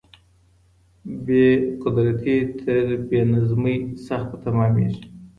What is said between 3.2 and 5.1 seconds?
نظمۍ سخته تماميږي.